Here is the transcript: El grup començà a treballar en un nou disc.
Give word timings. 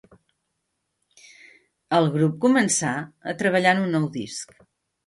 El 1.99 2.09
grup 2.17 2.41
començà 2.47 2.99
a 3.35 3.39
treballar 3.45 3.79
en 3.79 3.87
un 3.89 3.97
nou 3.99 4.15
disc. 4.23 4.61